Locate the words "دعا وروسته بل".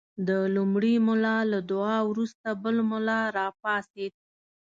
1.71-2.75